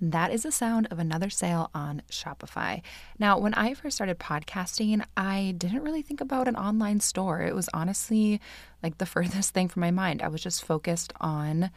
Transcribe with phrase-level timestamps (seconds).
[0.00, 2.82] That is the sound of another sale on Shopify.
[3.18, 7.42] Now, when I first started podcasting, I didn't really think about an online store.
[7.42, 8.40] It was honestly
[8.82, 10.22] like the furthest thing from my mind.
[10.22, 11.70] I was just focused on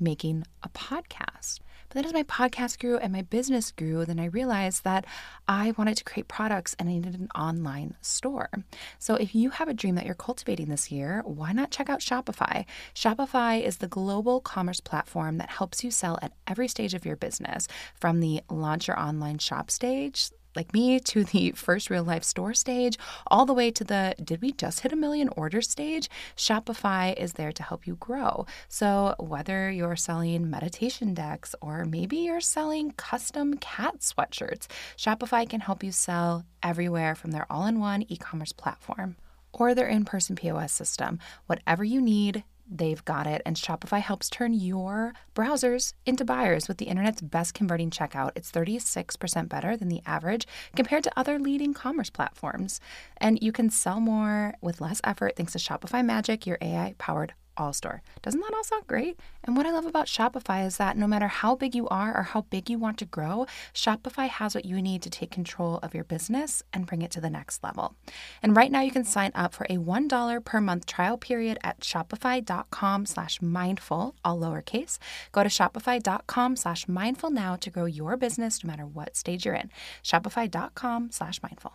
[0.00, 1.60] making a podcast.
[1.88, 5.06] But then as my podcast grew and my business grew, then I realized that
[5.46, 8.50] I wanted to create products and I needed an online store.
[8.98, 12.00] So if you have a dream that you're cultivating this year, why not check out
[12.00, 12.66] Shopify?
[12.94, 17.16] Shopify is the global commerce platform that helps you sell at every stage of your
[17.16, 22.24] business, from the launch your online shop stage like me to the first real life
[22.24, 26.10] store stage, all the way to the did we just hit a million order stage?
[26.36, 28.44] Shopify is there to help you grow.
[28.68, 34.66] So, whether you're selling meditation decks or maybe you're selling custom cat sweatshirts,
[34.96, 39.16] Shopify can help you sell everywhere from their all in one e commerce platform
[39.52, 41.18] or their in person POS system.
[41.46, 43.42] Whatever you need, they've got it.
[43.44, 48.32] And Shopify helps turn your browsers into buyers with the internet's best converting checkout.
[48.34, 52.80] It's 36% better than the average compared to other leading commerce platforms.
[53.16, 57.34] And you can sell more with less effort thanks to Shopify Magic, your AI powered
[57.58, 58.02] all store.
[58.22, 59.18] Doesn't that all sound great?
[59.44, 62.22] And what I love about Shopify is that no matter how big you are or
[62.22, 65.94] how big you want to grow, Shopify has what you need to take control of
[65.94, 67.96] your business and bring it to the next level.
[68.42, 71.80] And right now you can sign up for a $1 per month trial period at
[71.80, 74.98] shopify.com slash mindful, all lowercase.
[75.32, 79.54] Go to shopify.com slash mindful now to grow your business no matter what stage you're
[79.54, 79.70] in.
[80.02, 81.74] Shopify.com slash mindful.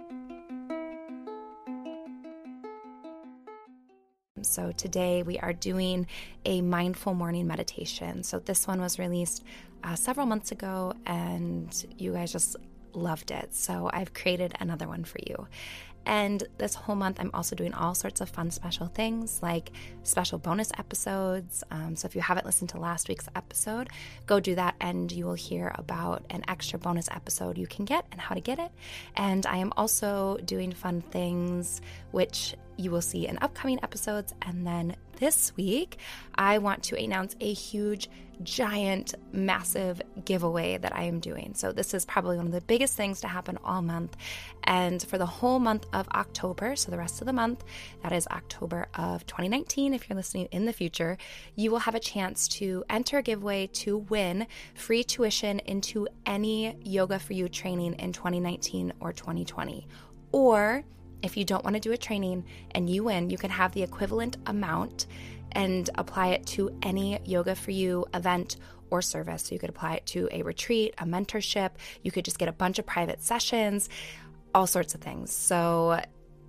[4.51, 6.07] So, today we are doing
[6.43, 8.23] a mindful morning meditation.
[8.23, 9.45] So, this one was released
[9.81, 12.57] uh, several months ago, and you guys just
[12.93, 13.53] loved it.
[13.53, 15.47] So I've created another one for you.
[16.03, 20.39] And this whole month, I'm also doing all sorts of fun special things like special
[20.39, 21.63] bonus episodes.
[21.69, 23.89] Um, so if you haven't listened to last week's episode,
[24.25, 28.05] go do that and you will hear about an extra bonus episode you can get
[28.11, 28.71] and how to get it.
[29.15, 34.33] And I am also doing fun things, which you will see in upcoming episodes.
[34.41, 35.97] And then this week,
[36.33, 38.09] I want to announce a huge,
[38.41, 41.53] giant, massive giveaway that I am doing.
[41.53, 44.17] So, this is probably one of the biggest things to happen all month.
[44.63, 47.63] And for the whole month of October, so the rest of the month,
[48.01, 51.17] that is October of 2019, if you're listening in the future,
[51.55, 56.75] you will have a chance to enter a giveaway to win free tuition into any
[56.83, 59.87] Yoga for You training in 2019 or 2020.
[60.31, 60.83] Or
[61.23, 63.83] if you don't want to do a training and you win, you can have the
[63.83, 65.07] equivalent amount
[65.53, 68.57] and apply it to any Yoga for You event
[68.89, 69.43] or service.
[69.43, 71.71] So you could apply it to a retreat, a mentorship,
[72.03, 73.89] you could just get a bunch of private sessions,
[74.53, 75.31] all sorts of things.
[75.31, 76.01] So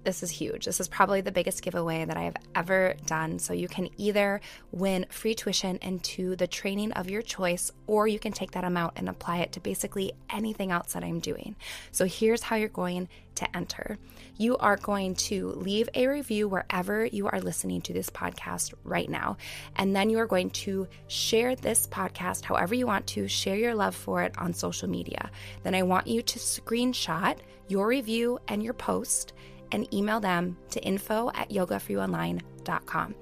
[0.05, 0.65] this is huge.
[0.65, 3.39] This is probably the biggest giveaway that I have ever done.
[3.39, 4.41] So you can either
[4.71, 8.95] win free tuition into the training of your choice, or you can take that amount
[8.97, 11.57] and apply it to basically anything else that I'm doing.
[11.91, 13.99] So here's how you're going to enter.
[14.37, 19.09] You are going to leave a review wherever you are listening to this podcast right
[19.09, 19.37] now.
[19.77, 23.75] And then you are going to share this podcast however you want to, share your
[23.75, 25.31] love for it on social media.
[25.63, 29.33] Then I want you to screenshot your review and your post
[29.73, 33.15] and email them to info at yogaforyouonline.com.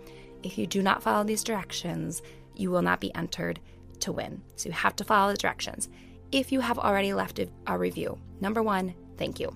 [0.43, 2.23] If you do not follow these directions,
[2.55, 3.61] you will not be entered
[4.01, 4.43] to win.
[4.57, 5.89] So you have to follow the directions.
[6.33, 9.55] If you have already left a review, number one, thank you.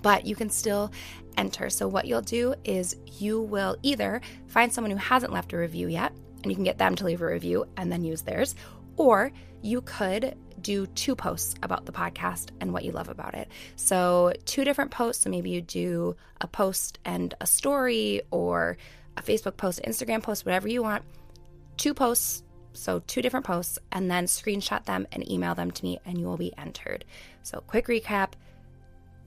[0.00, 0.90] But you can still
[1.36, 1.70] enter.
[1.70, 5.86] So, what you'll do is you will either find someone who hasn't left a review
[5.88, 6.12] yet,
[6.42, 8.56] and you can get them to leave a review and then use theirs,
[9.02, 9.32] or
[9.62, 13.48] you could do two posts about the podcast and what you love about it.
[13.74, 15.24] So, two different posts.
[15.24, 18.76] So, maybe you do a post and a story, or
[19.16, 21.02] a Facebook post, Instagram post, whatever you want.
[21.76, 22.44] Two posts,
[22.74, 26.26] so two different posts, and then screenshot them and email them to me, and you
[26.26, 27.04] will be entered.
[27.42, 28.34] So, quick recap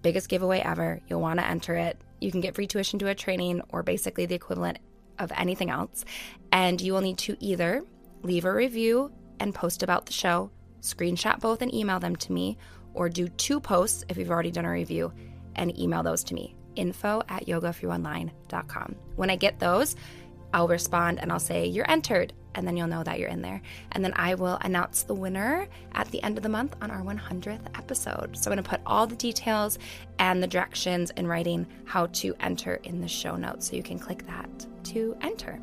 [0.01, 1.01] biggest giveaway ever.
[1.07, 1.97] You'll want to enter it.
[2.21, 4.77] You can get free tuition to a training or basically the equivalent
[5.17, 6.05] of anything else.
[6.51, 7.83] And you will need to either
[8.21, 10.51] leave a review and post about the show
[10.85, 12.57] screenshot both and email them to me,
[12.93, 15.11] or do two posts if you've already done a review
[15.55, 18.95] and email those to me info at yogaforyouonline.com.
[19.15, 19.95] When I get those,
[20.53, 22.33] I'll respond and I'll say, You're entered.
[22.53, 23.61] And then you'll know that you're in there.
[23.91, 27.01] And then I will announce the winner at the end of the month on our
[27.01, 28.37] 100th episode.
[28.37, 29.77] So I'm going to put all the details
[30.19, 33.69] and the directions in writing how to enter in the show notes.
[33.69, 35.59] So you can click that to enter.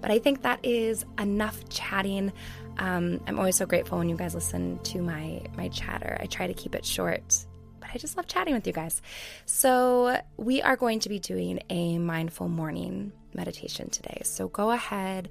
[0.00, 2.32] But I think that is enough chatting.
[2.80, 6.16] Um, I'm always so grateful when you guys listen to my my chatter.
[6.18, 7.46] I try to keep it short
[7.80, 9.02] but I just love chatting with you guys.
[9.46, 14.20] So, we are going to be doing a mindful morning meditation today.
[14.24, 15.30] So, go ahead,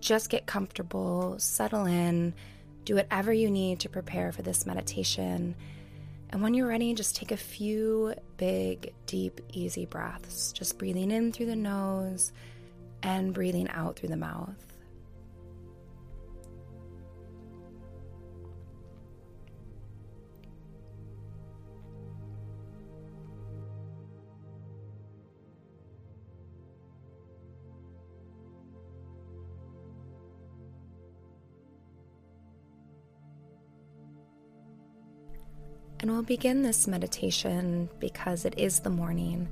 [0.00, 2.34] just get comfortable, settle in,
[2.84, 5.54] do whatever you need to prepare for this meditation.
[6.30, 11.32] And when you're ready, just take a few big, deep, easy breaths, just breathing in
[11.32, 12.32] through the nose
[13.02, 14.69] and breathing out through the mouth.
[36.00, 39.48] And we'll begin this meditation because it is the morning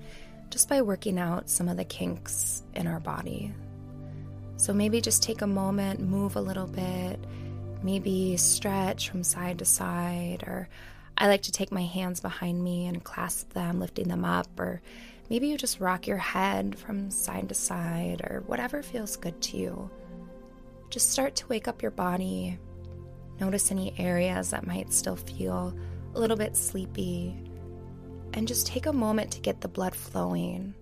[0.48, 3.52] just by working out some of the kinks in our body.
[4.56, 7.20] So maybe just take a moment, move a little bit,
[7.82, 10.70] maybe stretch from side to side, or
[11.18, 14.80] I like to take my hands behind me and clasp them, lifting them up, or
[15.28, 19.58] maybe you just rock your head from side to side, or whatever feels good to
[19.58, 19.90] you.
[20.88, 22.58] Just start to wake up your body.
[23.38, 25.74] Notice any areas that might still feel
[26.18, 27.32] a little bit sleepy,
[28.32, 30.74] and just take a moment to get the blood flowing,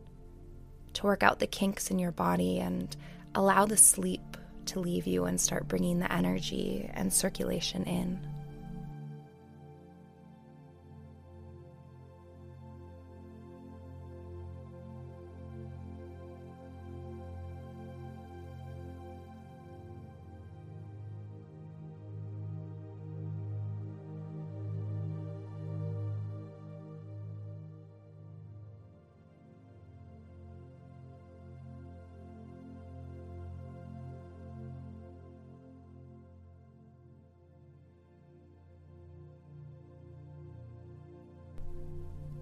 [0.95, 2.97] to work out the kinks in your body, and
[3.35, 8.19] allow the sleep to leave you and start bringing the energy and circulation in.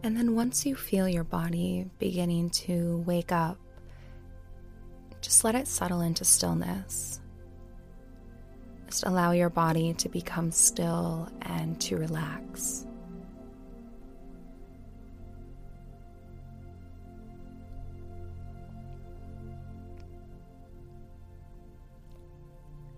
[0.04, 3.56] And then once you feel your body beginning to wake up,
[5.22, 7.22] just let it settle into stillness.
[8.86, 12.84] Just allow your body to become still and to relax.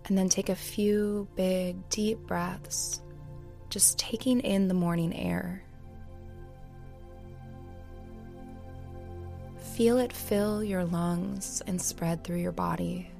[0.07, 3.01] And then take a few big, deep breaths,
[3.69, 5.63] just taking in the morning air.
[9.77, 13.11] Feel it fill your lungs and spread through your body.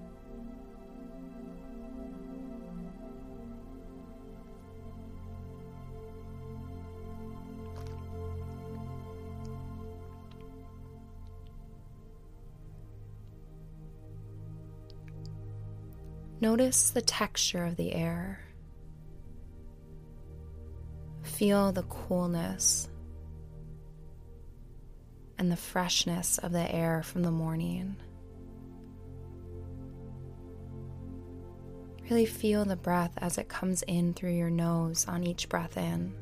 [16.42, 18.40] Notice the texture of the air.
[21.22, 22.90] Feel the coolness
[25.38, 27.96] and the freshness of the air from the morning.
[32.10, 36.14] Really feel the breath as it comes in through your nose on each breath in.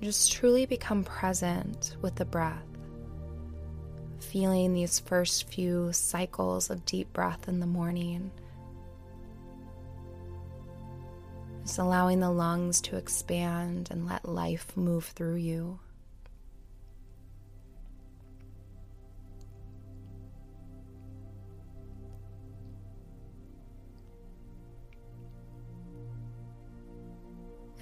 [0.00, 2.62] Just truly become present with the breath,
[4.20, 8.30] feeling these first few cycles of deep breath in the morning
[11.64, 15.80] Just allowing the lungs to expand and let life move through you.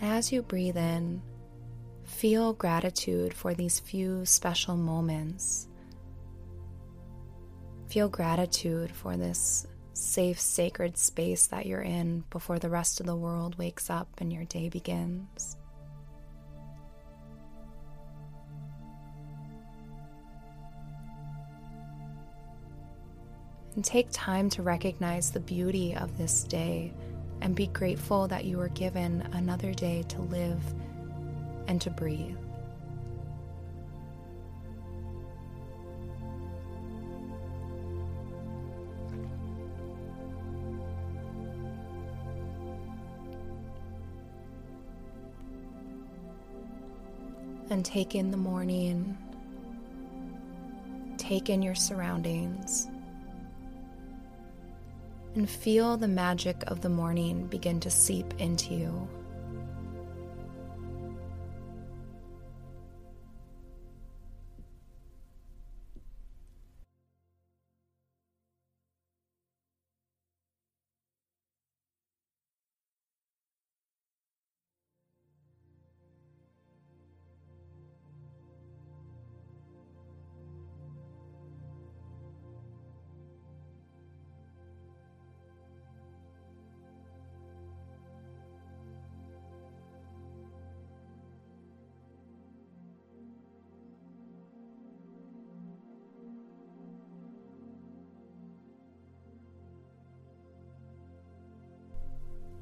[0.00, 1.20] As you breathe in,
[2.04, 5.66] feel gratitude for these few special moments.
[7.88, 13.16] Feel gratitude for this safe, sacred space that you're in before the rest of the
[13.16, 15.56] world wakes up and your day begins.
[23.74, 26.92] And take time to recognize the beauty of this day
[27.40, 30.62] and be grateful that you were given another day to live
[31.66, 32.36] and to breathe.
[47.82, 49.18] And take in the morning.
[51.18, 52.88] take in your surroundings
[55.34, 59.08] and feel the magic of the morning begin to seep into you.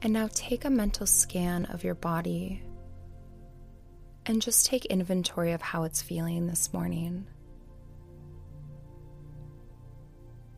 [0.03, 2.63] And now take a mental scan of your body
[4.25, 7.27] and just take inventory of how it's feeling this morning.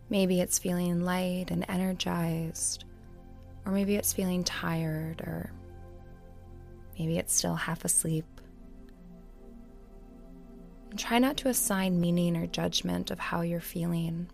[0.09, 2.85] Maybe it's feeling light and energized,
[3.65, 5.51] or maybe it's feeling tired, or
[6.99, 8.27] maybe it's still half asleep.
[10.91, 14.29] And try not to assign meaning or judgment of how you're feeling,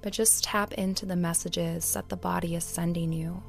[0.00, 3.42] but just tap into the messages that the body is sending you.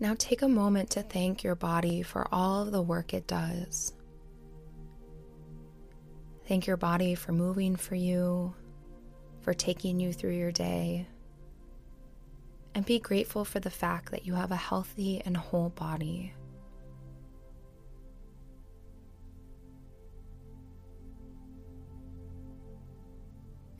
[0.00, 3.92] Now take a moment to thank your body for all of the work it does.
[6.48, 8.54] Thank your body for moving for you,
[9.42, 11.06] for taking you through your day.
[12.74, 16.32] And be grateful for the fact that you have a healthy and whole body.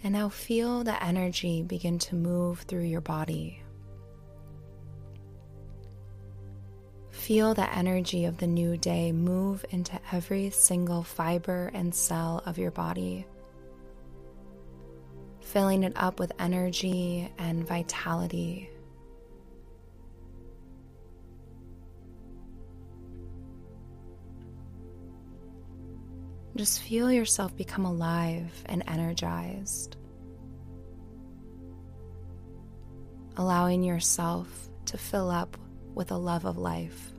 [0.02, 3.62] And now feel the energy begin to move through your body.
[7.30, 12.58] Feel the energy of the new day move into every single fiber and cell of
[12.58, 13.24] your body,
[15.40, 18.68] filling it up with energy and vitality.
[26.56, 29.96] Just feel yourself become alive and energized,
[33.36, 35.56] allowing yourself to fill up
[35.94, 37.12] with a love of life.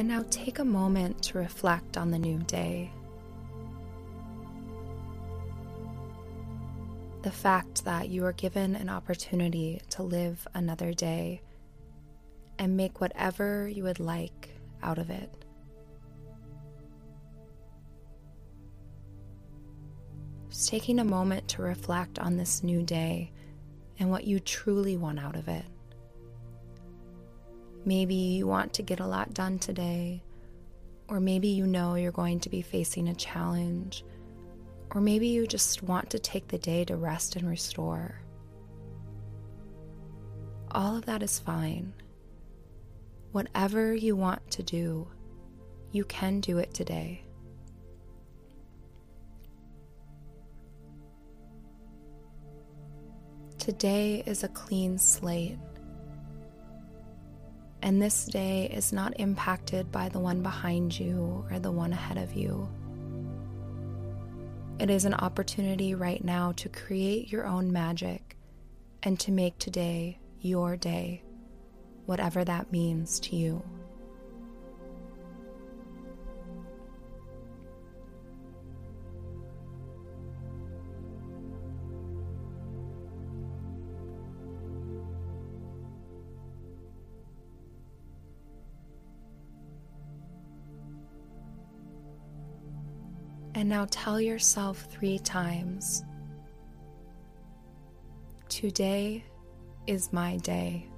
[0.00, 2.90] And now take a moment to reflect on the new day.
[7.20, 11.42] The fact that you are given an opportunity to live another day
[12.58, 14.48] and make whatever you would like
[14.82, 15.44] out of it.
[20.48, 23.32] Just taking a moment to reflect on this new day
[23.98, 25.66] and what you truly want out of it.
[27.90, 30.22] Maybe you want to get a lot done today,
[31.08, 34.04] or maybe you know you're going to be facing a challenge,
[34.92, 38.20] or maybe you just want to take the day to rest and restore.
[40.70, 41.92] All of that is fine.
[43.32, 45.08] Whatever you want to do,
[45.90, 47.24] you can do it today.
[53.58, 55.58] Today is a clean slate
[57.82, 62.18] and this day is not impacted by the one behind you or the one ahead
[62.18, 62.68] of you.
[64.78, 68.36] It is an opportunity right now to create your own magic
[69.02, 71.22] and to make today your day,
[72.06, 73.62] whatever that means to you.
[93.70, 96.02] Now tell yourself three times
[98.48, 99.24] Today
[99.86, 100.88] is my day.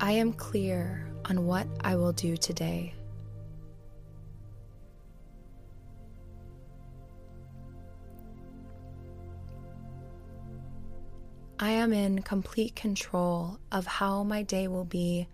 [0.00, 2.94] I am clear on what I will do today.
[11.62, 15.28] I am in complete control of how my day will be,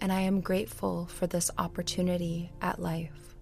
[0.00, 3.36] and I am grateful for this opportunity at life.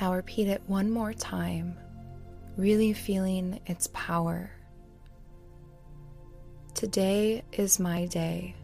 [0.00, 1.78] Now repeat it one more time,
[2.56, 4.50] really feeling its power.
[6.80, 8.54] Today is my day.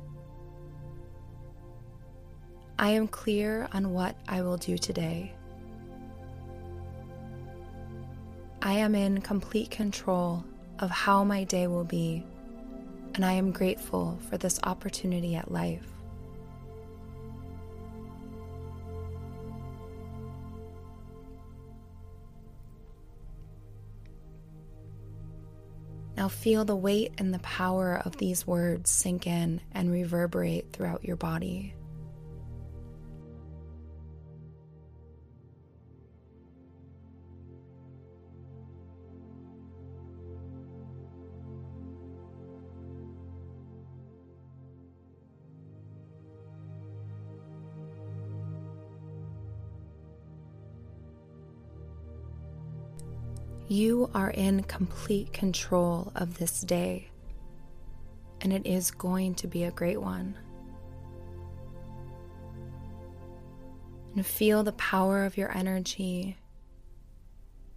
[2.78, 5.34] I am clear on what I will do today.
[8.62, 10.42] I am in complete control
[10.78, 12.24] of how my day will be,
[13.14, 15.86] and I am grateful for this opportunity at life.
[26.26, 31.04] Now feel the weight and the power of these words sink in and reverberate throughout
[31.04, 31.72] your body.
[53.68, 57.10] You are in complete control of this day,
[58.40, 60.36] and it is going to be a great one.
[64.14, 66.36] And feel the power of your energy.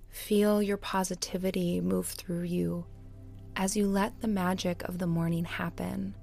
[0.09, 2.85] Feel your positivity move through you
[3.55, 6.13] as you let the magic of the morning happen.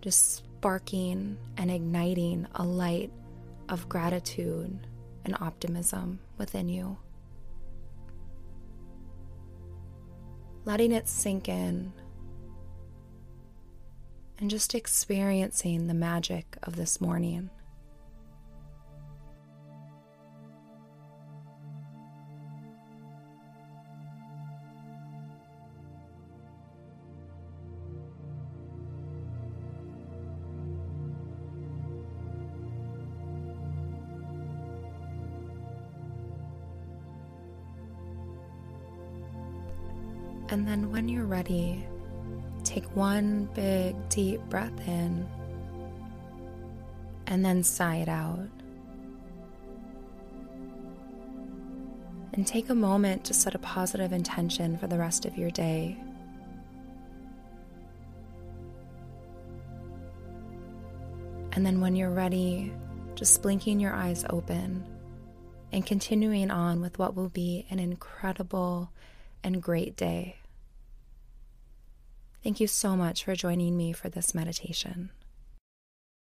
[0.00, 3.10] Just sparking and igniting a light
[3.68, 4.86] of gratitude
[5.24, 6.96] and optimism within you.
[10.70, 11.92] Letting it sink in,
[14.38, 17.50] and just experiencing the magic of this morning.
[40.50, 41.86] And then when you're ready,
[42.64, 45.28] take one big deep breath in
[47.28, 48.48] and then sigh it out.
[52.32, 55.96] And take a moment to set a positive intention for the rest of your day.
[61.52, 62.72] And then when you're ready,
[63.14, 64.84] just blinking your eyes open
[65.72, 68.90] and continuing on with what will be an incredible
[69.44, 70.39] and great day.
[72.42, 75.10] Thank you so much for joining me for this meditation.